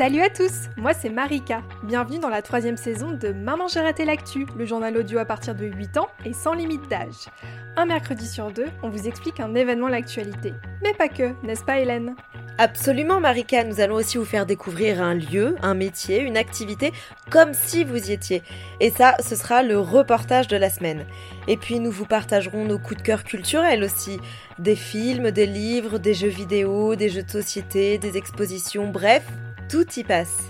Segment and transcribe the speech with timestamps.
[0.00, 1.60] Salut à tous, moi c'est Marika.
[1.82, 5.54] Bienvenue dans la troisième saison de Maman j'ai raté l'actu, le journal audio à partir
[5.54, 7.28] de 8 ans et sans limite d'âge.
[7.76, 10.54] Un mercredi sur deux, on vous explique un événement de l'actualité.
[10.82, 12.14] Mais pas que, n'est-ce pas Hélène?
[12.56, 16.94] Absolument Marika, nous allons aussi vous faire découvrir un lieu, un métier, une activité,
[17.28, 18.42] comme si vous y étiez.
[18.80, 21.04] Et ça, ce sera le reportage de la semaine.
[21.46, 24.18] Et puis nous vous partagerons nos coups de cœur culturels aussi.
[24.58, 29.24] Des films, des livres, des jeux vidéo, des jeux de société, des expositions, bref,
[29.70, 30.48] tout y passe.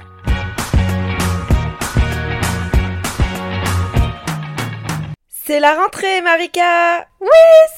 [5.29, 7.29] C'est la rentrée, Marika Oui,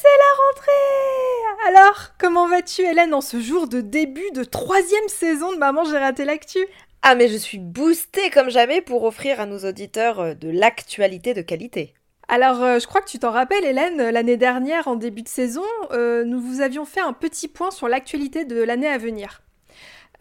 [0.01, 5.53] c'est la rentrée Alors, comment vas-tu, Hélène, en ce jour de début de troisième saison
[5.53, 6.61] de Maman, j'ai raté l'actu?
[7.03, 11.35] Ah, mais je suis boostée comme jamais pour offrir à nos auditeurs euh, de l'actualité
[11.35, 11.95] de qualité.
[12.29, 15.65] Alors, euh, je crois que tu t'en rappelles, Hélène, l'année dernière, en début de saison,
[15.91, 19.42] euh, nous vous avions fait un petit point sur l'actualité de l'année à venir.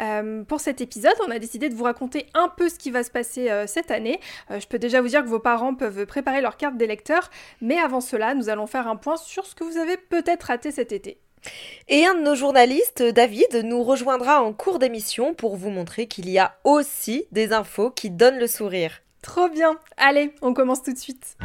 [0.01, 3.03] Euh, pour cet épisode, on a décidé de vous raconter un peu ce qui va
[3.03, 4.19] se passer euh, cette année.
[4.49, 7.29] Euh, je peux déjà vous dire que vos parents peuvent préparer leur carte d'électeur,
[7.61, 10.71] mais avant cela, nous allons faire un point sur ce que vous avez peut-être raté
[10.71, 11.17] cet été.
[11.87, 16.29] Et un de nos journalistes, David, nous rejoindra en cours d'émission pour vous montrer qu'il
[16.29, 19.01] y a aussi des infos qui donnent le sourire.
[19.23, 21.37] Trop bien Allez, on commence tout de suite.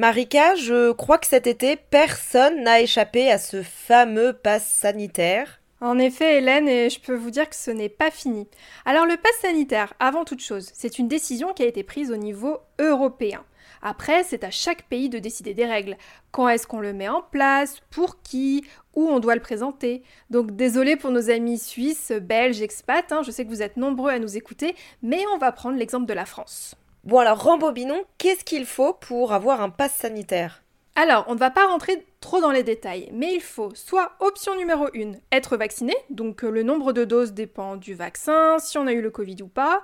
[0.00, 5.60] Marika, je crois que cet été, personne n'a échappé à ce fameux pass sanitaire.
[5.82, 8.48] En effet, Hélène, et je peux vous dire que ce n'est pas fini.
[8.86, 12.16] Alors le pass sanitaire, avant toute chose, c'est une décision qui a été prise au
[12.16, 13.44] niveau européen.
[13.82, 15.98] Après, c'est à chaque pays de décider des règles.
[16.30, 18.64] Quand est-ce qu'on le met en place Pour qui
[18.94, 23.30] Où on doit le présenter Donc désolé pour nos amis suisses, belges, expats, hein, je
[23.30, 26.24] sais que vous êtes nombreux à nous écouter, mais on va prendre l'exemple de la
[26.24, 26.74] France.
[27.04, 30.62] Bon alors rembobinons, qu'est-ce qu'il faut pour avoir un pass sanitaire?
[30.96, 34.54] Alors, on ne va pas rentrer trop dans les détails, mais il faut soit option
[34.54, 38.86] numéro 1, être vacciné, donc euh, le nombre de doses dépend du vaccin, si on
[38.86, 39.82] a eu le Covid ou pas.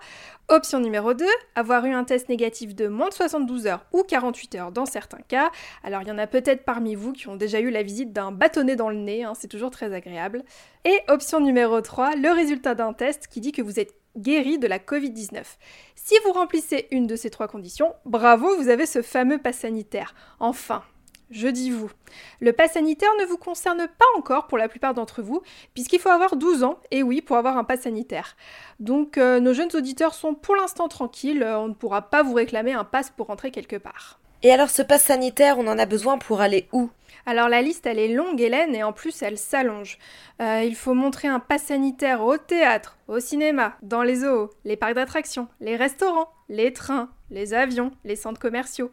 [0.49, 4.55] Option numéro 2, avoir eu un test négatif de moins de 72 heures ou 48
[4.57, 5.51] heures dans certains cas.
[5.83, 8.31] Alors il y en a peut-être parmi vous qui ont déjà eu la visite d'un
[8.31, 10.45] bâtonnet dans le nez, hein, c'est toujours très agréable.
[10.85, 14.67] Et option numéro 3, le résultat d'un test qui dit que vous êtes guéri de
[14.67, 15.43] la Covid-19.
[15.95, 20.15] Si vous remplissez une de ces trois conditions, bravo, vous avez ce fameux pass sanitaire.
[20.41, 20.83] Enfin,
[21.31, 21.91] je dis vous.
[22.41, 25.43] Le pass sanitaire ne vous concerne pas encore pour la plupart d'entre vous,
[25.75, 28.37] puisqu'il faut avoir 12 ans, et oui, pour avoir un pass sanitaire.
[28.79, 32.35] Donc euh, nos jeunes auditeurs sont pour l'instant tranquilles, euh, on ne pourra pas vous
[32.35, 34.21] réclamer un pass pour rentrer quelque part.
[34.43, 36.91] Et alors ce pass sanitaire, on en a besoin pour aller où?
[37.27, 39.99] Alors la liste elle est longue Hélène et en plus elle s'allonge.
[40.41, 44.77] Euh, il faut montrer un pass sanitaire au théâtre, au cinéma, dans les zoos, les
[44.77, 48.93] parcs d'attractions, les restaurants, les trains, les avions, les centres commerciaux.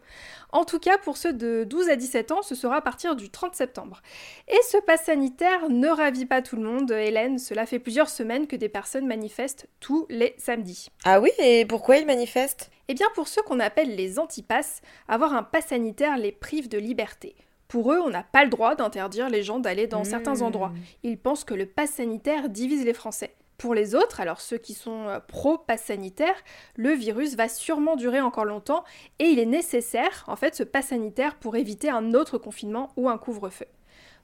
[0.52, 3.30] En tout cas pour ceux de 12 à 17 ans ce sera à partir du
[3.30, 4.02] 30 septembre.
[4.48, 8.46] Et ce pass sanitaire ne ravit pas tout le monde Hélène, cela fait plusieurs semaines
[8.46, 10.88] que des personnes manifestent tous les samedis.
[11.04, 12.70] Ah oui et pourquoi ils manifestent?
[12.88, 16.78] Eh bien pour ceux qu'on appelle les antipasses, avoir un pass sanitaire les prive de
[16.78, 17.36] liberté.
[17.68, 20.42] Pour eux, on n'a pas le droit d'interdire les gens d'aller dans certains Mmh.
[20.42, 20.72] endroits.
[21.02, 23.34] Ils pensent que le pass sanitaire divise les Français.
[23.56, 26.34] Pour les autres, alors ceux qui sont euh, pro-pass sanitaire,
[26.76, 28.84] le virus va sûrement durer encore longtemps
[29.20, 33.08] et il est nécessaire, en fait, ce pass sanitaire pour éviter un autre confinement ou
[33.08, 33.66] un couvre-feu.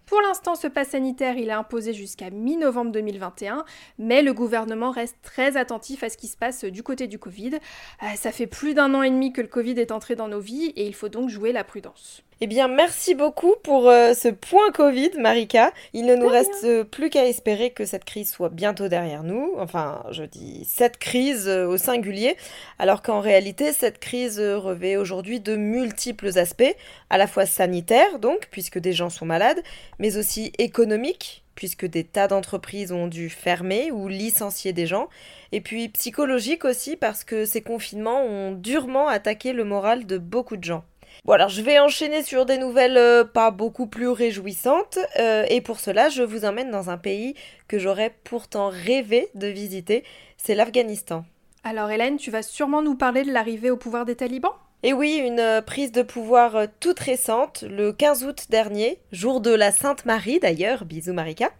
[0.07, 3.65] Pour l'instant, ce pass sanitaire, il est imposé jusqu'à mi-novembre 2021,
[3.99, 7.55] mais le gouvernement reste très attentif à ce qui se passe du côté du Covid.
[8.03, 10.41] Euh, ça fait plus d'un an et demi que le Covid est entré dans nos
[10.41, 12.25] vies et il faut donc jouer la prudence.
[12.43, 15.73] Eh bien, merci beaucoup pour euh, ce point Covid, Marika.
[15.93, 19.53] Il ne nous reste euh, plus qu'à espérer que cette crise soit bientôt derrière nous.
[19.59, 22.39] Enfin, je dis cette crise euh, au singulier,
[22.79, 26.75] alors qu'en réalité, cette crise revêt aujourd'hui de multiples aspects,
[27.11, 29.63] à la fois sanitaires, donc, puisque des gens sont malades,
[29.99, 35.11] mais aussi économiques, puisque des tas d'entreprises ont dû fermer ou licencier des gens,
[35.53, 40.57] et puis psychologique aussi, parce que ces confinements ont durement attaqué le moral de beaucoup
[40.57, 40.85] de gens.
[41.25, 45.61] Bon alors je vais enchaîner sur des nouvelles euh, pas beaucoup plus réjouissantes euh, et
[45.61, 47.35] pour cela je vous emmène dans un pays
[47.69, 50.05] que j'aurais pourtant rêvé de visiter,
[50.37, 51.25] c'est l'Afghanistan.
[51.63, 54.55] Alors Hélène, tu vas sûrement nous parler de l'arrivée au pouvoir des talibans?
[54.83, 59.43] Et oui, une euh, prise de pouvoir euh, toute récente, le 15 août dernier, jour
[59.43, 61.51] de la Sainte Marie d'ailleurs, bisous Marika,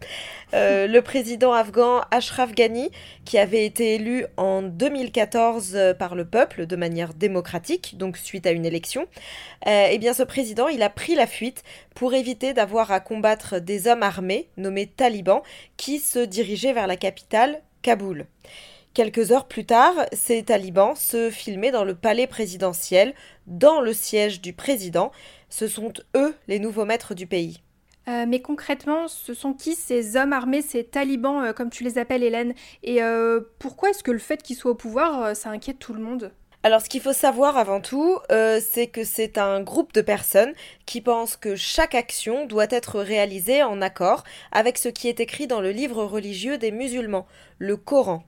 [0.55, 2.91] euh, le président afghan Ashraf Ghani,
[3.27, 8.47] qui avait été élu en 2014 euh, par le peuple de manière démocratique, donc suite
[8.47, 9.03] à une élection,
[9.67, 11.63] euh, eh bien ce président, il a pris la fuite
[11.95, 15.43] pour éviter d'avoir à combattre des hommes armés, nommés talibans,
[15.77, 18.27] qui se dirigeaient vers la capitale, Kaboul.
[18.93, 23.15] Quelques heures plus tard, ces talibans se filmaient dans le palais présidentiel,
[23.47, 25.13] dans le siège du président.
[25.49, 27.63] Ce sont eux les nouveaux maîtres du pays.
[28.09, 31.99] Euh, mais concrètement, ce sont qui ces hommes armés, ces talibans, euh, comme tu les
[31.99, 32.53] appelles, Hélène?
[32.83, 36.01] Et euh, pourquoi est-ce que le fait qu'ils soient au pouvoir, ça inquiète tout le
[36.01, 36.33] monde?
[36.63, 40.53] Alors ce qu'il faut savoir avant tout, c'est que c'est un groupe de personnes
[40.85, 45.47] qui pensent que chaque action doit être réalisée en accord avec ce qui est écrit
[45.47, 47.27] dans le livre religieux des musulmans,
[47.59, 48.25] le Coran.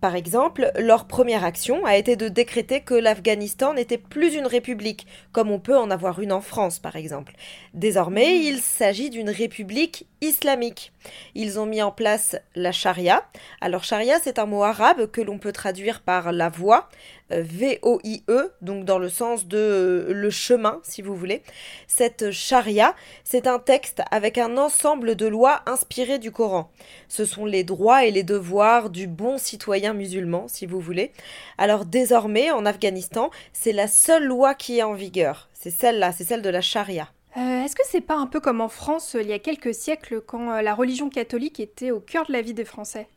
[0.00, 5.06] Par exemple, leur première action a été de décréter que l'Afghanistan n'était plus une république,
[5.32, 7.34] comme on peut en avoir une en France par exemple.
[7.74, 10.92] Désormais, il s'agit d'une république islamique.
[11.34, 13.24] Ils ont mis en place la charia.
[13.60, 16.88] Alors charia, c'est un mot arabe que l'on peut traduire par la voie,
[17.32, 21.42] euh, V-O-I-E, donc dans le sens de euh, le chemin, si vous voulez.
[21.86, 22.94] Cette charia,
[23.24, 26.70] c'est un texte avec un ensemble de lois inspirées du Coran.
[27.08, 31.12] Ce sont les droits et les devoirs du bon citoyen musulman, si vous voulez.
[31.58, 35.48] Alors désormais, en Afghanistan, c'est la seule loi qui est en vigueur.
[35.52, 37.08] C'est celle-là, c'est celle de la charia.
[37.36, 40.20] Euh, est-ce que c'est pas un peu comme en France il y a quelques siècles
[40.20, 43.08] quand la religion catholique était au cœur de la vie des Français?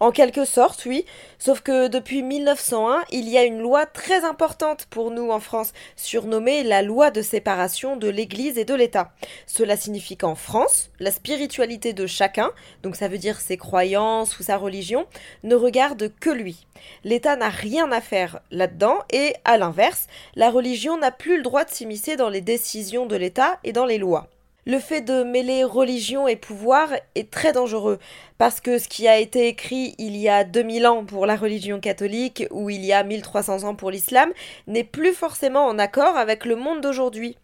[0.00, 1.04] En quelque sorte, oui,
[1.40, 5.72] sauf que depuis 1901, il y a une loi très importante pour nous en France,
[5.96, 9.10] surnommée la loi de séparation de l'Église et de l'État.
[9.46, 12.52] Cela signifie qu'en France, la spiritualité de chacun,
[12.84, 15.06] donc ça veut dire ses croyances ou sa religion,
[15.42, 16.66] ne regarde que lui.
[17.02, 20.06] L'État n'a rien à faire là-dedans et, à l'inverse,
[20.36, 23.84] la religion n'a plus le droit de s'immiscer dans les décisions de l'État et dans
[23.84, 24.28] les lois
[24.66, 27.98] le fait de mêler religion et pouvoir est très dangereux
[28.36, 31.80] parce que ce qui a été écrit il y a 2000 ans pour la religion
[31.80, 34.30] catholique ou il y a 1300 ans pour l'islam
[34.66, 37.36] n'est plus forcément en accord avec le monde d'aujourd'hui.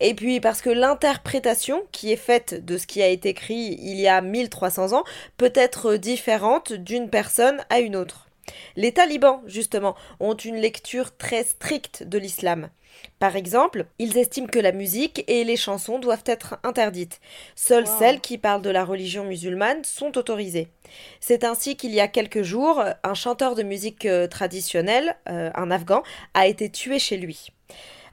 [0.00, 4.00] Et puis parce que l'interprétation qui est faite de ce qui a été écrit il
[4.00, 5.04] y a 1300 ans
[5.36, 8.28] peut être différente d'une personne à une autre.
[8.76, 12.70] Les talibans, justement, ont une lecture très stricte de l'islam.
[13.18, 17.20] Par exemple, ils estiment que la musique et les chansons doivent être interdites.
[17.54, 20.68] Seules celles qui parlent de la religion musulmane sont autorisées.
[21.20, 25.70] C'est ainsi qu'il y a quelques jours, un chanteur de musique euh, traditionnelle, euh, un
[25.70, 26.02] Afghan,
[26.34, 27.48] a été tué chez lui.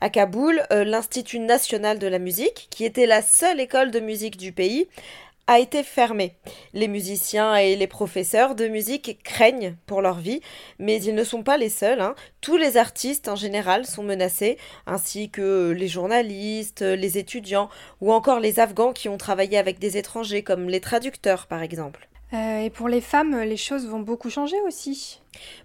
[0.01, 4.37] À Kaboul, euh, l'Institut national de la musique, qui était la seule école de musique
[4.37, 4.87] du pays,
[5.49, 6.35] a été fermé.
[6.73, 10.41] Les musiciens et les professeurs de musique craignent pour leur vie,
[10.77, 12.01] mais ils ne sont pas les seuls.
[12.01, 12.13] Hein.
[12.39, 17.69] Tous les artistes en général sont menacés, ainsi que les journalistes, les étudiants
[17.99, 22.07] ou encore les Afghans qui ont travaillé avec des étrangers comme les traducteurs par exemple.
[22.33, 25.19] Euh, et pour les femmes, les choses vont beaucoup changer aussi.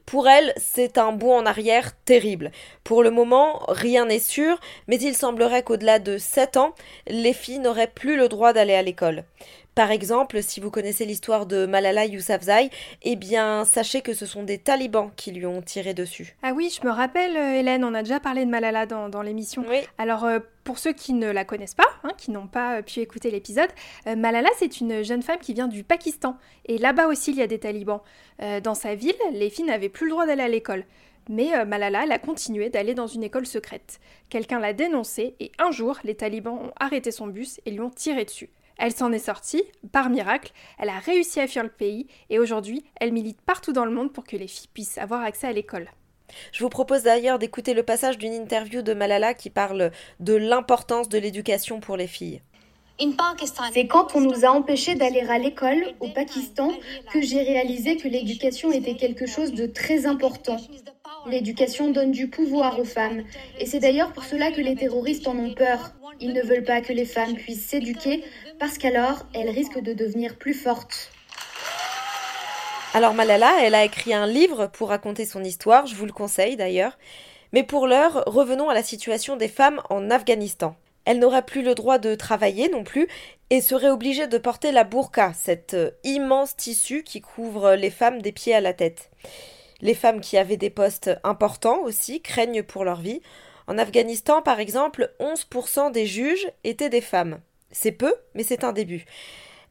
[0.06, 2.52] Pour elles, c'est un bond en arrière terrible.
[2.84, 4.58] Pour le moment, rien n'est sûr,
[4.88, 6.74] mais il semblerait qu'au-delà de 7 ans,
[7.06, 9.24] les filles n'auraient plus le droit d'aller à l'école.
[9.74, 12.70] Par exemple, si vous connaissez l'histoire de Malala Yousafzai,
[13.02, 16.36] eh bien, sachez que ce sont des talibans qui lui ont tiré dessus.
[16.44, 19.64] Ah oui, je me rappelle, euh, Hélène, on a déjà parlé de Malala dans, l'émission.
[19.68, 19.78] Oui.
[19.98, 23.00] Alors, euh, pour ceux qui ne la connaissent pas, hein, qui n'ont pas euh, pu
[23.00, 23.68] écouter l'épisode,
[24.06, 26.36] Malala, c'est une jeune femme qui vient du Pakistan.
[26.66, 28.00] Et là-bas aussi, il y a des talibans.
[28.62, 30.84] dans sa ville, les filles n'avaient plus le droit d'aller à l'école.
[31.28, 33.98] Mais Malala, elle a continué d'aller dans une école secrète.
[34.28, 37.90] Quelqu'un l'a dénoncé et un jour, les talibans ont arrêté son bus et lui ont
[37.90, 38.50] tiré dessus.
[38.78, 39.62] Elle s'en est sortie,
[39.92, 43.84] par miracle, elle a réussi à fuir le pays et aujourd'hui, elle milite partout dans
[43.84, 45.88] le monde pour que les filles puissent avoir accès à l'école.
[46.52, 51.08] Je vous propose d'ailleurs d'écouter le passage d'une interview de Malala qui parle de l'importance
[51.08, 52.40] de l'éducation pour les filles.
[53.72, 56.70] C'est quand on nous a empêchés d'aller à l'école au Pakistan
[57.12, 60.58] que j'ai réalisé que l'éducation était quelque chose de très important.
[61.26, 63.24] L'éducation donne du pouvoir aux femmes.
[63.58, 65.92] Et c'est d'ailleurs pour cela que les terroristes en ont peur.
[66.20, 68.24] Ils ne veulent pas que les femmes puissent s'éduquer
[68.58, 71.10] parce qu'alors elles risquent de devenir plus fortes.
[72.92, 76.56] Alors Malala, elle a écrit un livre pour raconter son histoire, je vous le conseille
[76.56, 76.96] d'ailleurs.
[77.52, 80.76] Mais pour l'heure, revenons à la situation des femmes en Afghanistan.
[81.04, 83.08] Elles n'auraient plus le droit de travailler non plus
[83.50, 88.22] et seraient obligées de porter la burqa, cet euh, immense tissu qui couvre les femmes
[88.22, 89.10] des pieds à la tête.
[89.80, 93.20] Les femmes qui avaient des postes importants aussi craignent pour leur vie.
[93.66, 97.40] En Afghanistan, par exemple, 11% des juges étaient des femmes.
[97.70, 99.04] C'est peu, mais c'est un début.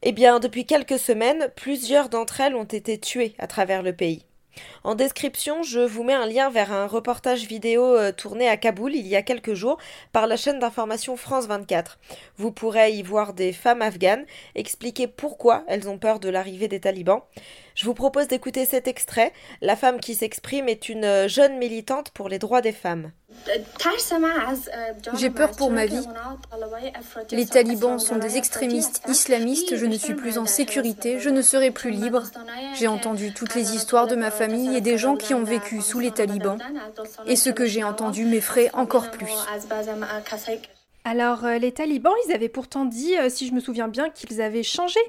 [0.02, 4.26] Eh bien, depuis quelques semaines, plusieurs d'entre elles ont été tuées à travers le pays.
[4.82, 8.94] En description, je vous mets un lien vers un reportage vidéo euh, tourné à Kaboul
[8.94, 9.78] il y a quelques jours
[10.12, 11.98] par la chaîne d'information France 24.
[12.36, 16.80] Vous pourrez y voir des femmes afghanes expliquer pourquoi elles ont peur de l'arrivée des
[16.80, 17.22] talibans.
[17.74, 19.32] Je vous propose d'écouter cet extrait.
[19.60, 23.10] La femme qui s'exprime est une euh, jeune militante pour les droits des femmes.
[25.14, 26.06] J'ai peur pour ma vie.
[27.30, 31.70] Les talibans sont des extrémistes islamistes, je ne suis plus en sécurité, je ne serai
[31.70, 32.22] plus libre.
[32.74, 36.00] J'ai entendu toutes les histoires de ma famille et des gens qui ont vécu sous
[36.00, 36.58] les talibans.
[37.26, 39.32] Et ce que j'ai entendu m'effraie encore plus.
[41.04, 45.00] Alors les talibans, ils avaient pourtant dit, si je me souviens bien, qu'ils avaient changé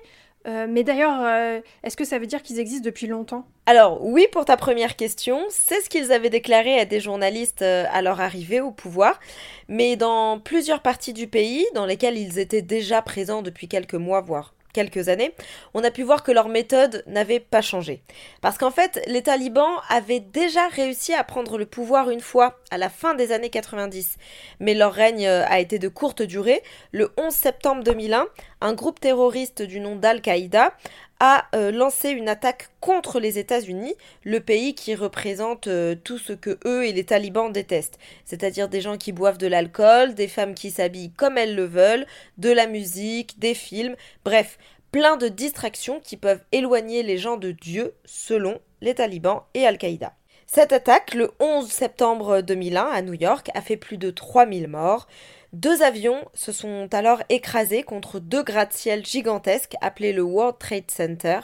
[0.47, 3.47] euh, mais d'ailleurs, euh, est-ce que ça veut dire qu'ils existent depuis longtemps?
[3.65, 7.85] Alors oui, pour ta première question, c'est ce qu'ils avaient déclaré à des journalistes euh,
[7.91, 9.19] à leur arrivée au pouvoir,
[9.67, 14.21] mais dans plusieurs parties du pays, dans lesquelles ils étaient déjà présents depuis quelques mois,
[14.21, 15.33] voire quelques années,
[15.73, 18.03] on a pu voir que leur méthode n'avait pas changé.
[18.41, 22.77] Parce qu'en fait, les talibans avaient déjà réussi à prendre le pouvoir une fois, à
[22.77, 24.17] la fin des années 90.
[24.59, 26.61] Mais leur règne euh, a été de courte durée.
[26.91, 28.25] Le 11 septembre 2001,
[28.59, 30.73] un groupe terroriste du nom d'Al-Qaïda
[31.19, 36.33] a euh, lancé une attaque contre les États-Unis, le pays qui représente euh, tout ce
[36.33, 40.55] que eux et les talibans détestent, c'est-à-dire des gens qui boivent de l'alcool, des femmes
[40.55, 42.05] qui s'habillent comme elles le veulent,
[42.37, 43.95] de la musique, des films,
[44.25, 44.57] bref,
[44.91, 50.13] plein de distractions qui peuvent éloigner les gens de Dieu selon les talibans et Al-Qaïda.
[50.47, 55.07] Cette attaque, le 11 septembre 2001 à New York, a fait plus de 3000 morts.
[55.55, 61.39] Deux avions se sont alors écrasés contre deux gratte-ciel gigantesques appelés le World Trade Center.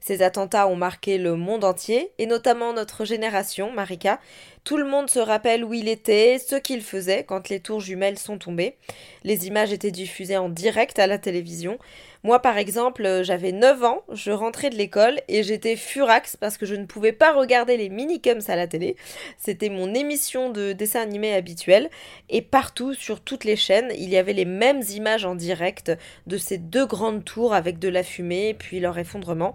[0.00, 4.18] Ces attentats ont marqué le monde entier, et notamment notre génération, Marika.
[4.64, 8.18] Tout le monde se rappelle où il était, ce qu'il faisait quand les tours jumelles
[8.18, 8.76] sont tombées.
[9.24, 11.78] Les images étaient diffusées en direct à la télévision.
[12.22, 16.58] Moi, par exemple, euh, j'avais 9 ans, je rentrais de l'école et j'étais furax parce
[16.58, 18.96] que je ne pouvais pas regarder les minicums à la télé.
[19.38, 21.88] C'était mon émission de dessin animé habituelle.
[22.28, 25.92] Et partout, sur toutes les chaînes, il y avait les mêmes images en direct
[26.26, 29.54] de ces deux grandes tours avec de la fumée, puis leur effondrement.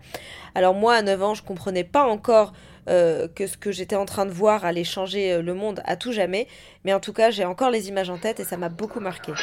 [0.55, 2.53] Alors moi, à 9 ans, je comprenais pas encore
[2.87, 5.95] euh, que ce que j'étais en train de voir allait changer euh, le monde à
[5.95, 6.47] tout jamais.
[6.83, 9.33] Mais en tout cas, j'ai encore les images en tête et ça m'a beaucoup marqué.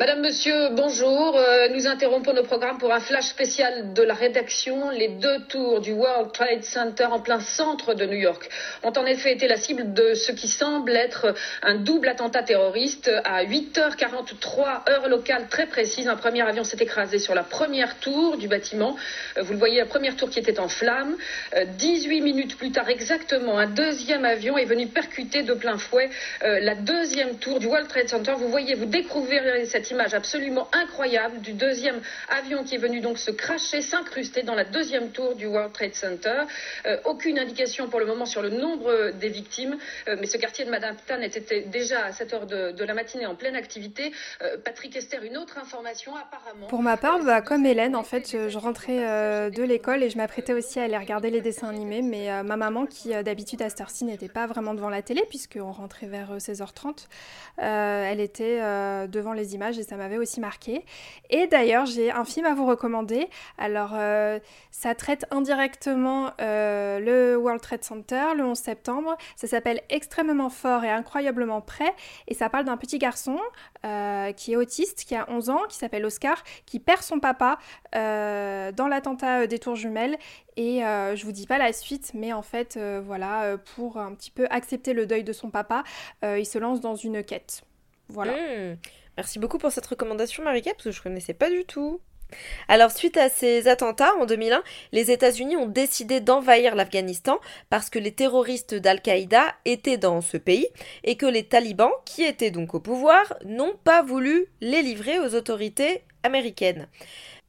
[0.00, 1.36] Madame, Monsieur, bonjour.
[1.36, 4.88] Euh, nous interrompons nos programmes pour un flash spécial de la rédaction.
[4.88, 8.48] Les deux tours du World Trade Center en plein centre de New York
[8.82, 13.10] ont en effet été la cible de ce qui semble être un double attentat terroriste.
[13.24, 18.38] À 8h43, heure locale très précise, un premier avion s'est écrasé sur la première tour
[18.38, 18.96] du bâtiment.
[19.36, 21.14] Euh, vous le voyez, la première tour qui était en flammes.
[21.76, 26.08] 18 euh, minutes plus tard exactement, un deuxième avion est venu percuter de plein fouet
[26.40, 28.32] la deuxième tour du World Trade Center.
[28.38, 33.18] Vous voyez, vous découvrez cette image absolument incroyable du deuxième avion qui est venu donc
[33.18, 36.42] se cracher, s'incruster dans la deuxième tour du World Trade Center.
[36.86, 39.76] Euh, aucune indication pour le moment sur le nombre des victimes,
[40.08, 43.34] euh, mais ce quartier de Manhattan était déjà à cette heure de, la matinée en
[43.34, 44.12] pleine activité.
[44.42, 46.66] Euh, Patrick Esther, une autre information apparemment.
[46.68, 50.52] Pour ma part, bah, comme Hélène, en fait, je, rentrais de l'école et je m'apprêtais
[50.52, 54.04] aussi à aller regarder les dessins animés, mais ma maman, qui d'habitude à cette heure-ci
[54.04, 57.06] n'était pas vraiment devant la télé, puisqu'on rentrait vers 16h30,
[57.58, 58.58] elle était
[59.08, 60.84] devant les images ça m'avait aussi marqué.
[61.30, 63.28] Et d'ailleurs, j'ai un film à vous recommander.
[63.58, 64.38] Alors, euh,
[64.70, 69.16] ça traite indirectement euh, le World Trade Center le 11 septembre.
[69.36, 71.94] Ça s'appelle Extrêmement fort et incroyablement prêt.
[72.28, 73.38] Et ça parle d'un petit garçon
[73.84, 77.58] euh, qui est autiste, qui a 11 ans, qui s'appelle Oscar, qui perd son papa
[77.92, 80.16] dans l'attentat des tours jumelles.
[80.56, 84.46] Et je vous dis pas la suite, mais en fait, voilà, pour un petit peu
[84.50, 85.84] accepter le deuil de son papa,
[86.22, 87.62] il se lance dans une quête.
[88.08, 88.32] Voilà.
[88.32, 88.76] Mmh.
[89.20, 92.00] Merci beaucoup pour cette recommandation, Marika, parce que je ne connaissais pas du tout.
[92.68, 94.62] Alors, suite à ces attentats en 2001,
[94.92, 100.66] les États-Unis ont décidé d'envahir l'Afghanistan parce que les terroristes d'Al-Qaïda étaient dans ce pays
[101.04, 105.34] et que les talibans, qui étaient donc au pouvoir, n'ont pas voulu les livrer aux
[105.34, 106.88] autorités américaines.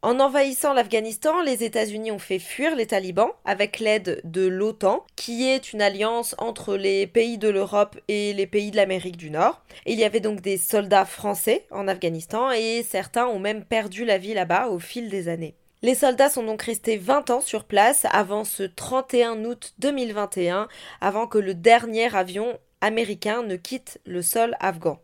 [0.03, 5.48] En envahissant l'Afghanistan, les États-Unis ont fait fuir les talibans avec l'aide de l'OTAN, qui
[5.48, 9.62] est une alliance entre les pays de l'Europe et les pays de l'Amérique du Nord.
[9.86, 14.17] il y avait donc des soldats français en Afghanistan et certains ont même perdu la
[14.17, 15.53] vie là-bas au fil des années.
[15.84, 20.67] Les soldats sont donc restés 20 ans sur place avant ce 31 août 2021,
[21.00, 25.00] avant que le dernier avion américain ne quitte le sol afghan.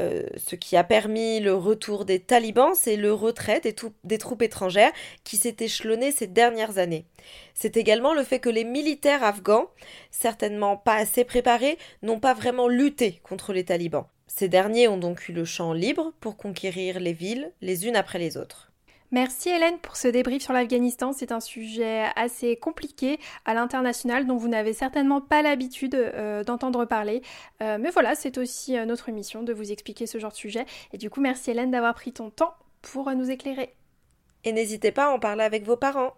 [0.00, 4.42] Euh, ce qui a permis le retour des talibans, c'est le retrait des, des troupes
[4.42, 7.06] étrangères qui s'est échelonné ces dernières années.
[7.54, 9.70] C'est également le fait que les militaires afghans,
[10.10, 14.06] certainement pas assez préparés, n'ont pas vraiment lutté contre les talibans.
[14.26, 18.18] Ces derniers ont donc eu le champ libre pour conquérir les villes les unes après
[18.18, 18.73] les autres.
[19.14, 21.12] Merci Hélène pour ce débrief sur l'Afghanistan.
[21.12, 26.84] C'est un sujet assez compliqué à l'international dont vous n'avez certainement pas l'habitude euh, d'entendre
[26.84, 27.22] parler.
[27.62, 30.66] Euh, mais voilà, c'est aussi euh, notre mission de vous expliquer ce genre de sujet.
[30.92, 33.76] Et du coup, merci Hélène d'avoir pris ton temps pour nous éclairer.
[34.42, 36.14] Et n'hésitez pas à en parler avec vos parents.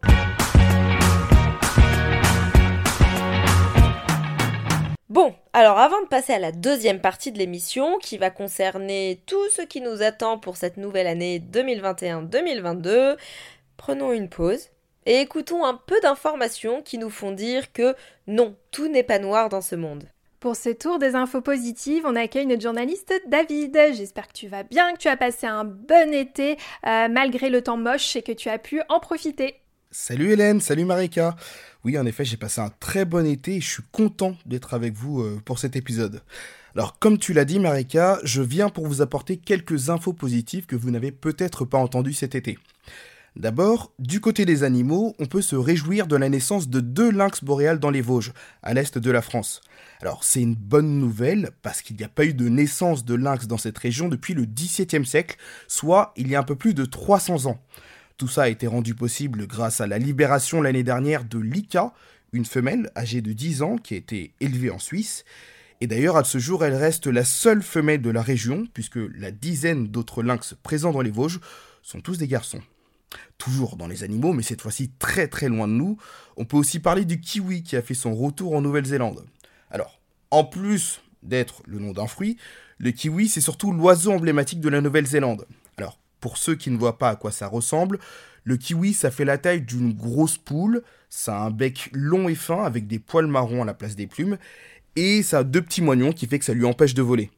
[5.09, 9.49] Bon, alors avant de passer à la deuxième partie de l'émission qui va concerner tout
[9.51, 13.17] ce qui nous attend pour cette nouvelle année 2021-2022,
[13.77, 14.71] prenons une pause
[15.07, 17.95] et écoutons un peu d'informations qui nous font dire que
[18.27, 20.09] non, tout n'est pas noir dans ce monde.
[20.41, 23.79] Pour ce tour des infos positives, on accueille notre journaliste David.
[23.95, 27.63] J'espère que tu vas bien, que tu as passé un bon été euh, malgré le
[27.63, 29.61] temps moche et que tu as pu en profiter.
[29.93, 31.37] Salut Hélène, salut Marika.
[31.85, 34.95] Oui, en effet, j'ai passé un très bon été et je suis content d'être avec
[34.95, 36.23] vous euh, pour cet épisode.
[36.75, 40.77] Alors, comme tu l'as dit Marika, je viens pour vous apporter quelques infos positives que
[40.77, 42.59] vous n'avez peut-être pas entendues cet été.
[43.37, 47.45] D'abord, du côté des animaux, on peut se réjouir de la naissance de deux lynx
[47.45, 49.61] boréales dans les Vosges, à l'est de la France.
[50.01, 53.47] Alors c'est une bonne nouvelle parce qu'il n'y a pas eu de naissance de lynx
[53.47, 55.37] dans cette région depuis le XVIIe siècle,
[55.69, 57.59] soit il y a un peu plus de 300 ans.
[58.17, 61.93] Tout ça a été rendu possible grâce à la libération l'année dernière de Lika,
[62.33, 65.25] une femelle âgée de 10 ans qui a été élevée en Suisse.
[65.81, 69.31] Et d'ailleurs, à ce jour, elle reste la seule femelle de la région, puisque la
[69.31, 71.41] dizaine d'autres lynx présents dans les Vosges
[71.83, 72.63] sont tous des garçons
[73.39, 75.97] toujours dans les animaux, mais cette fois-ci très très loin de nous,
[76.37, 79.25] on peut aussi parler du kiwi qui a fait son retour en Nouvelle-Zélande.
[79.71, 82.37] Alors, en plus d'être le nom d'un fruit,
[82.79, 85.47] le kiwi c'est surtout l'oiseau emblématique de la Nouvelle-Zélande.
[86.27, 88.01] Pour ceux qui ne voient pas à quoi ça ressemble,
[88.43, 92.35] le kiwi ça fait la taille d'une grosse poule, ça a un bec long et
[92.35, 94.37] fin avec des poils marrons à la place des plumes,
[94.97, 97.31] et ça a deux petits moignons qui fait que ça lui empêche de voler.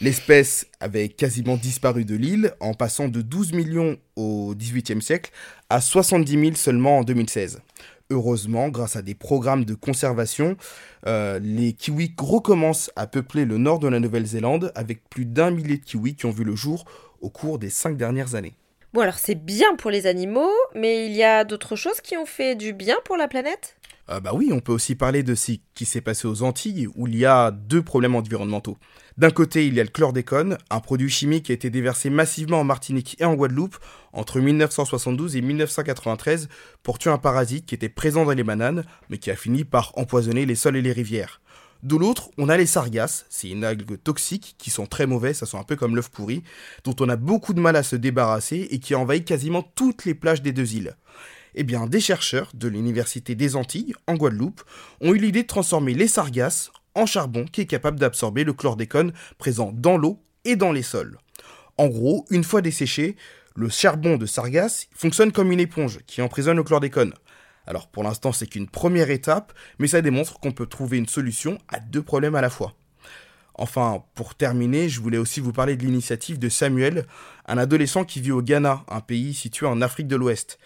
[0.00, 5.30] L'espèce avait quasiment disparu de l'île en passant de 12 millions au XVIIIe siècle
[5.68, 7.60] à 70 000 seulement en 2016.
[8.08, 10.56] Heureusement, grâce à des programmes de conservation,
[11.06, 15.76] euh, les kiwis recommencent à peupler le nord de la Nouvelle-Zélande avec plus d'un millier
[15.76, 16.86] de kiwis qui ont vu le jour
[17.22, 18.54] au cours des cinq dernières années.
[18.92, 22.26] Bon alors c'est bien pour les animaux, mais il y a d'autres choses qui ont
[22.26, 23.76] fait du bien pour la planète?
[24.10, 27.06] Euh, bah oui, on peut aussi parler de ce qui s'est passé aux Antilles, où
[27.06, 28.76] il y a deux problèmes environnementaux.
[29.16, 32.60] D'un côté, il y a le chlordécone, un produit chimique qui a été déversé massivement
[32.60, 33.76] en Martinique et en Guadeloupe
[34.12, 36.48] entre 1972 et 1993
[36.82, 39.92] pour tuer un parasite qui était présent dans les bananes, mais qui a fini par
[39.96, 41.40] empoisonner les sols et les rivières.
[41.82, 45.46] De l'autre, on a les sargasses, c'est une algue toxique qui sont très mauvais, ça
[45.46, 46.44] sent un peu comme l'œuf pourri,
[46.84, 50.14] dont on a beaucoup de mal à se débarrasser et qui envahit quasiment toutes les
[50.14, 50.96] plages des deux îles
[51.54, 54.62] eh bien, des chercheurs de l'Université des Antilles, en Guadeloupe,
[55.00, 59.12] ont eu l'idée de transformer les sargasses en charbon qui est capable d'absorber le chlordécone
[59.38, 61.18] présent dans l'eau et dans les sols.
[61.78, 63.16] En gros, une fois desséché,
[63.54, 67.12] le charbon de sargasse fonctionne comme une éponge qui emprisonne le chlordécone.
[67.66, 71.58] Alors pour l'instant c'est qu'une première étape, mais ça démontre qu'on peut trouver une solution
[71.68, 72.74] à deux problèmes à la fois.
[73.54, 77.06] Enfin, pour terminer, je voulais aussi vous parler de l'initiative de Samuel,
[77.46, 80.58] un adolescent qui vit au Ghana, un pays situé en Afrique de l'Ouest.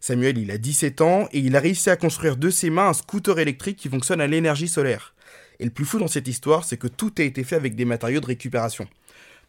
[0.00, 2.94] Samuel, il a 17 ans et il a réussi à construire de ses mains un
[2.94, 5.14] scooter électrique qui fonctionne à l'énergie solaire.
[5.58, 7.84] Et le plus fou dans cette histoire, c'est que tout a été fait avec des
[7.84, 8.88] matériaux de récupération.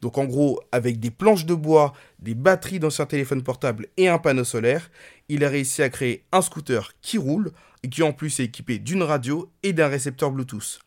[0.01, 4.17] Donc en gros, avec des planches de bois, des batteries d'anciens téléphones portables et un
[4.17, 4.89] panneau solaire,
[5.29, 7.51] il a réussi à créer un scooter qui roule
[7.83, 10.79] et qui en plus est équipé d'une radio et d'un récepteur Bluetooth.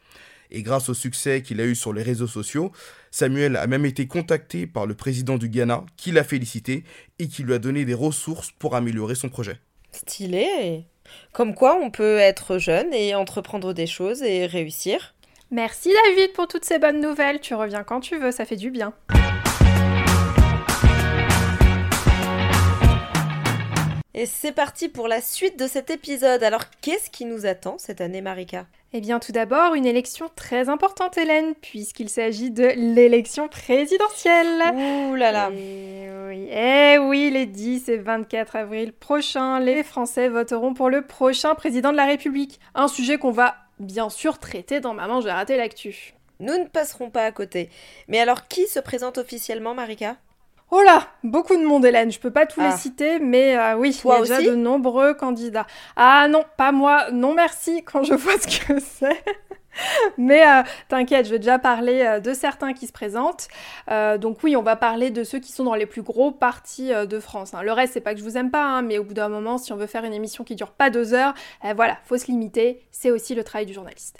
[0.50, 2.70] Et grâce au succès qu'il a eu sur les réseaux sociaux,
[3.10, 6.84] Samuel a même été contacté par le président du Ghana qui l'a félicité
[7.18, 9.58] et qui lui a donné des ressources pour améliorer son projet.
[9.92, 10.84] Stylé
[11.32, 15.13] Comme quoi on peut être jeune et entreprendre des choses et réussir.
[15.54, 18.72] Merci David pour toutes ces bonnes nouvelles, tu reviens quand tu veux, ça fait du
[18.72, 18.92] bien.
[24.14, 26.42] Et c'est parti pour la suite de cet épisode.
[26.42, 28.66] Alors, qu'est-ce qui nous attend cette année, Marika?
[28.92, 34.60] Eh bien, tout d'abord, une élection très importante, Hélène, puisqu'il s'agit de l'élection présidentielle.
[34.74, 40.28] Ouh là là Eh oui, eh oui, les 10 et 24 avril prochains, les Français
[40.28, 42.58] voteront pour le prochain président de la République.
[42.74, 46.14] Un sujet qu'on va bien sûr traiter dans Maman, j'ai raté l'actu.
[46.40, 47.70] Nous ne passerons pas à côté.
[48.08, 50.16] Mais alors, qui se présente officiellement, Marika?
[50.70, 52.10] Oh là, beaucoup de monde, Hélène.
[52.10, 52.76] Je peux pas tous les Ah.
[52.76, 55.66] citer, mais euh, oui, il y a déjà de nombreux candidats.
[55.94, 57.10] Ah non, pas moi.
[57.12, 59.22] Non merci quand je vois ce que c'est.
[60.18, 63.48] Mais euh, t'inquiète, je vais déjà parler euh, de certains qui se présentent.
[63.90, 66.90] Euh, donc oui, on va parler de ceux qui sont dans les plus gros partis
[66.94, 67.54] de France.
[67.54, 67.62] hein.
[67.62, 69.58] Le reste, c'est pas que je vous aime pas, hein, mais au bout d'un moment,
[69.58, 71.34] si on veut faire une émission qui dure pas deux heures,
[71.64, 72.82] euh, voilà, faut se limiter.
[72.90, 74.18] C'est aussi le travail du journaliste.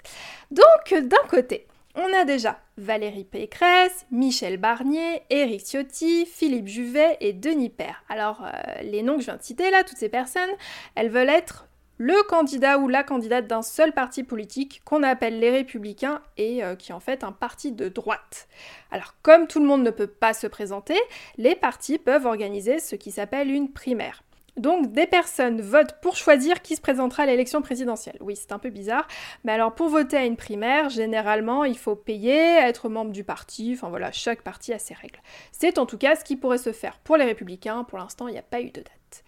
[0.51, 7.31] Donc d'un côté, on a déjà Valérie Pécresse, Michel Barnier, Éric Ciotti, Philippe Juvet et
[7.31, 8.03] Denis Père.
[8.09, 8.45] Alors,
[8.83, 10.49] les noms que je viens de citer là, toutes ces personnes,
[10.95, 15.51] elles veulent être le candidat ou la candidate d'un seul parti politique qu'on appelle les
[15.51, 18.47] Républicains et euh, qui est en fait un parti de droite.
[18.91, 20.97] Alors, comme tout le monde ne peut pas se présenter,
[21.37, 24.23] les partis peuvent organiser ce qui s'appelle une primaire.
[24.57, 28.17] Donc des personnes votent pour choisir qui se présentera à l'élection présidentielle.
[28.21, 29.05] Oui, c'est un peu bizarre,
[29.43, 33.73] mais alors pour voter à une primaire, généralement, il faut payer, être membre du parti,
[33.75, 35.19] enfin voilà, chaque parti a ses règles.
[35.51, 38.31] C'est en tout cas ce qui pourrait se faire pour les républicains, pour l'instant, il
[38.31, 39.23] n'y a pas eu de date.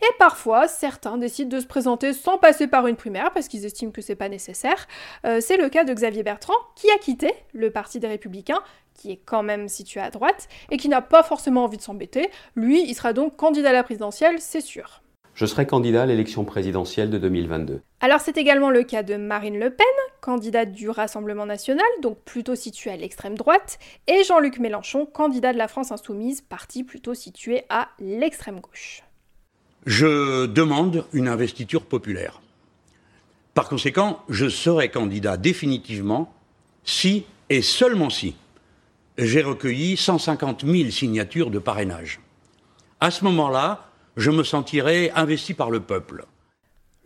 [0.00, 3.90] Et parfois, certains décident de se présenter sans passer par une primaire parce qu'ils estiment
[3.90, 4.86] que c'est pas nécessaire.
[5.24, 8.62] Euh, c'est le cas de Xavier Bertrand qui a quitté le Parti des Républicains,
[8.94, 12.30] qui est quand même situé à droite, et qui n'a pas forcément envie de s'embêter.
[12.54, 15.02] Lui, il sera donc candidat à la présidentielle, c'est sûr.
[15.34, 17.80] Je serai candidat à l'élection présidentielle de 2022.
[18.00, 19.86] Alors c'est également le cas de Marine Le Pen,
[20.20, 25.58] candidate du Rassemblement national, donc plutôt située à l'extrême droite, et Jean-Luc Mélenchon, candidat de
[25.58, 29.04] la France insoumise, parti plutôt situé à l'extrême gauche
[29.88, 32.42] je demande une investiture populaire.
[33.54, 36.30] Par conséquent, je serai candidat définitivement
[36.84, 38.36] si et seulement si
[39.16, 42.20] j'ai recueilli 150 000 signatures de parrainage.
[43.00, 43.86] À ce moment-là,
[44.18, 46.26] je me sentirai investi par le peuple.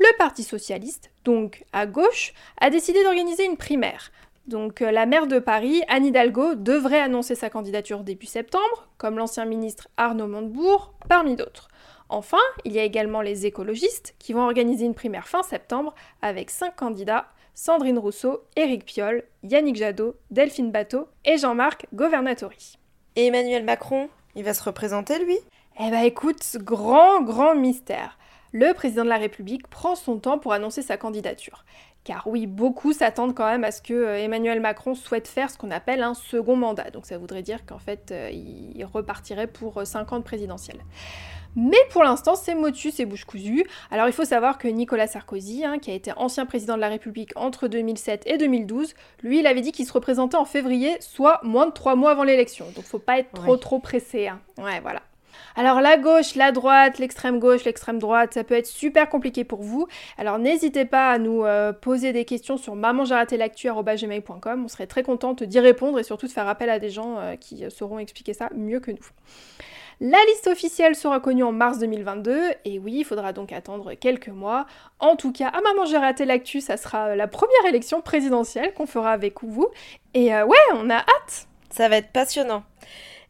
[0.00, 4.10] Le Parti socialiste, donc à gauche, a décidé d'organiser une primaire.
[4.48, 9.18] Donc euh, la maire de Paris, Anne Hidalgo, devrait annoncer sa candidature début septembre, comme
[9.18, 11.68] l'ancien ministre Arnaud Montebourg, parmi d'autres.
[12.12, 16.50] Enfin, il y a également les écologistes qui vont organiser une primaire fin septembre avec
[16.50, 22.76] cinq candidats Sandrine Rousseau, Éric Piolle, Yannick Jadot, Delphine Bateau et Jean-Marc Governatori.
[23.16, 25.38] Et Emmanuel Macron, il va se représenter lui?
[25.80, 28.18] Eh bah écoute, grand grand mystère.
[28.52, 31.64] Le président de la République prend son temps pour annoncer sa candidature.
[32.04, 35.56] Car oui, beaucoup s'attendent quand même à ce que euh, Emmanuel Macron souhaite faire ce
[35.56, 36.90] qu'on appelle un second mandat.
[36.90, 40.80] Donc ça voudrait dire qu'en fait, euh, il repartirait pour 5 euh, ans de présidentielle.
[41.56, 43.64] Mais pour l'instant, c'est motus et bouche cousue.
[43.90, 46.88] Alors il faut savoir que Nicolas Sarkozy, hein, qui a été ancien président de la
[46.88, 51.40] République entre 2007 et 2012, lui, il avait dit qu'il se représentait en février, soit
[51.42, 52.66] moins de trois mois avant l'élection.
[52.74, 54.28] Donc faut pas être trop trop pressé.
[54.28, 54.40] Hein.
[54.58, 55.02] Ouais, voilà.
[55.54, 59.62] Alors la gauche, la droite, l'extrême gauche, l'extrême droite, ça peut être super compliqué pour
[59.62, 59.86] vous.
[60.16, 64.62] Alors n'hésitez pas à nous euh, poser des questions sur maman-j'ai-raté-l'actu-gmail.com.
[64.64, 67.36] On serait très contente d'y répondre et surtout de faire appel à des gens euh,
[67.36, 69.06] qui sauront expliquer ça mieux que nous.
[70.00, 74.28] La liste officielle sera connue en mars 2022, et oui, il faudra donc attendre quelques
[74.28, 74.66] mois.
[74.98, 78.74] En tout cas, à Maman j'ai raté l'actu, ça sera euh, la première élection présidentielle
[78.74, 79.68] qu'on fera avec vous.
[80.14, 82.64] Et ouais, on a hâte Ça va être passionnant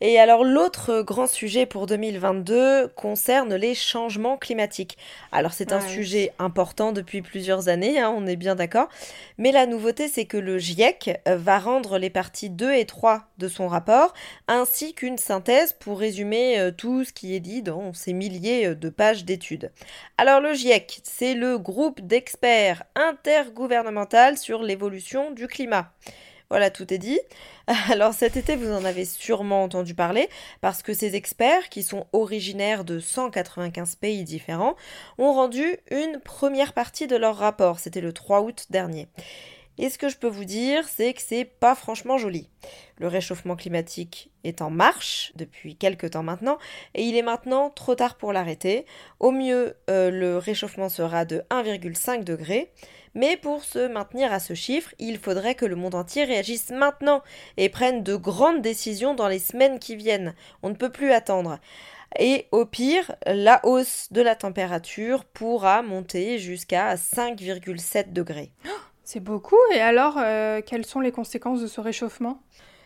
[0.04, 4.98] et alors l'autre grand sujet pour 2022 concerne les changements climatiques.
[5.30, 8.88] Alors c'est un sujet important depuis plusieurs années, hein, on est bien d'accord.
[9.38, 13.46] Mais la nouveauté c'est que le GIEC va rendre les parties 2 et 3 de
[13.46, 14.12] son rapport,
[14.48, 18.74] ainsi qu'une synthèse pour résumer euh, tout ce qui est dit dans ces milliers euh,
[18.74, 19.70] de pages d'études.
[20.18, 25.92] Alors le GIEC, c'est le groupe d'experts intergouvernemental sur l'évolution du climat.
[26.52, 27.18] Voilà, tout est dit.
[27.90, 30.28] Alors cet été, vous en avez sûrement entendu parler,
[30.60, 34.76] parce que ces experts, qui sont originaires de 195 pays différents,
[35.16, 37.78] ont rendu une première partie de leur rapport.
[37.78, 39.08] C'était le 3 août dernier.
[39.78, 42.50] Et ce que je peux vous dire, c'est que c'est pas franchement joli.
[42.98, 46.58] Le réchauffement climatique est en marche depuis quelques temps maintenant,
[46.94, 48.84] et il est maintenant trop tard pour l'arrêter.
[49.20, 52.70] Au mieux, euh, le réchauffement sera de 1,5 degré.
[53.14, 57.22] Mais pour se maintenir à ce chiffre, il faudrait que le monde entier réagisse maintenant
[57.56, 60.34] et prenne de grandes décisions dans les semaines qui viennent.
[60.62, 61.58] On ne peut plus attendre.
[62.18, 68.50] Et au pire, la hausse de la température pourra monter jusqu'à 5,7 degrés.
[69.04, 69.58] C'est beaucoup.
[69.74, 72.40] Et alors, euh, quelles sont les conséquences de ce réchauffement?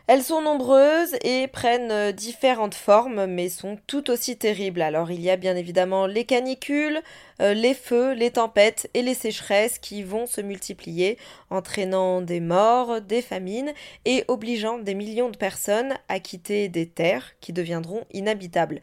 [0.09, 4.81] Elles sont nombreuses et prennent euh, différentes formes, mais sont tout aussi terribles.
[4.81, 7.01] Alors il y a bien évidemment les canicules,
[7.41, 11.19] euh, les feux, les tempêtes et les sécheresses qui vont se multiplier,
[11.51, 13.73] entraînant des morts, des famines
[14.05, 18.81] et obligeant des millions de personnes à quitter des terres qui deviendront inhabitables.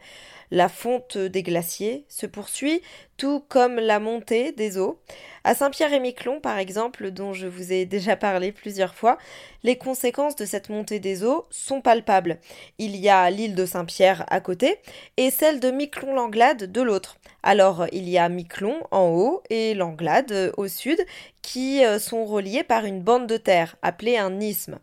[0.50, 2.80] La fonte des glaciers se poursuit,
[3.16, 5.00] tout comme la montée des eaux.
[5.42, 9.18] À Saint-Pierre-et-Miquelon, par exemple, dont je vous ai déjà parlé plusieurs fois,
[9.62, 12.38] les conséquences de cette montée des eaux sont palpables.
[12.78, 14.78] Il y a l'île de Saint-Pierre à côté
[15.16, 17.18] et celle de Miquelon-Langlade de l'autre.
[17.42, 18.43] Alors, il y a Miquelon
[18.90, 20.98] en haut et Langlade au sud
[21.42, 24.78] qui euh, sont reliés par une bande de terre appelée un isthme.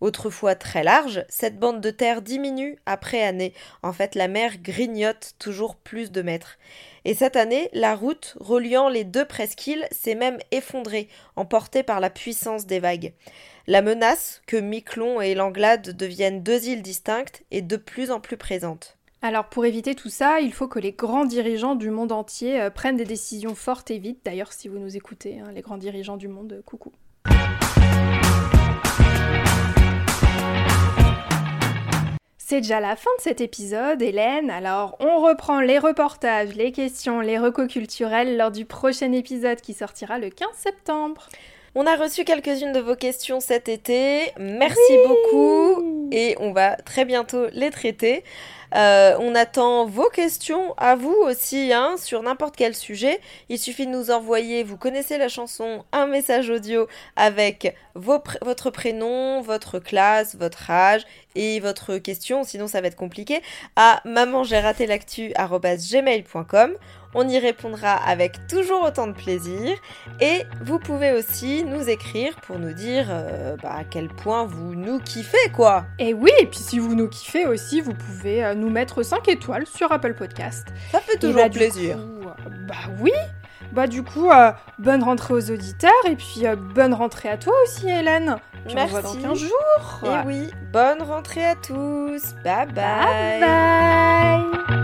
[0.00, 3.54] Autrefois très large, cette bande de terre diminue après année.
[3.82, 6.58] En fait, la mer grignote toujours plus de mètres.
[7.04, 12.10] Et cette année, la route reliant les deux presqu'îles s'est même effondrée, emportée par la
[12.10, 13.14] puissance des vagues.
[13.66, 18.36] La menace que Miquelon et l'Anglade deviennent deux îles distinctes est de plus en plus
[18.36, 18.98] présente.
[19.26, 22.68] Alors pour éviter tout ça, il faut que les grands dirigeants du monde entier euh,
[22.68, 24.18] prennent des décisions fortes et vite.
[24.22, 26.92] D'ailleurs, si vous nous écoutez, hein, les grands dirigeants du monde, coucou.
[32.36, 34.50] C'est déjà la fin de cet épisode, Hélène.
[34.50, 39.72] Alors, on reprend les reportages, les questions, les recos culturels lors du prochain épisode qui
[39.72, 41.30] sortira le 15 septembre.
[41.76, 44.30] On a reçu quelques-unes de vos questions cet été.
[44.38, 48.22] Merci beaucoup et on va très bientôt les traiter.
[48.74, 53.20] Euh, on attend vos questions à vous aussi hein, sur n'importe quel sujet.
[53.48, 59.40] Il suffit de nous envoyer, vous connaissez la chanson, un message audio avec votre prénom,
[59.40, 61.06] votre classe, votre âge
[61.36, 63.42] et votre question, sinon ça va être compliqué,
[63.76, 66.74] à maman-j'ai-raté-l'actu@gmail.com.
[67.14, 69.76] On y répondra avec toujours autant de plaisir.
[70.20, 74.74] Et vous pouvez aussi nous écrire pour nous dire euh, bah, à quel point vous
[74.74, 75.84] nous kiffez, quoi.
[75.98, 79.28] Et oui, et puis si vous nous kiffez aussi, vous pouvez euh, nous mettre 5
[79.28, 80.66] étoiles sur Apple Podcast.
[80.90, 81.96] Ça fait toujours bah, plaisir.
[81.98, 83.12] Euh, bah oui.
[83.72, 84.30] Bah du coup,
[84.78, 88.36] bonne rentrée aux auditeurs et puis bonne rentrée à toi aussi, Hélène.
[88.72, 89.02] Merci.
[89.02, 90.00] Dans 15 jours.
[90.04, 92.34] Et oui, bonne rentrée à tous.
[92.44, 92.66] bye.
[92.72, 94.83] Bye bye.